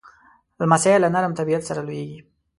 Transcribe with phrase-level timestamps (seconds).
[0.59, 2.19] لمسی له نرم طبیعت سره لویېږي.